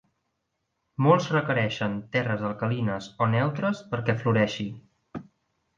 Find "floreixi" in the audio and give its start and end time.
4.25-4.69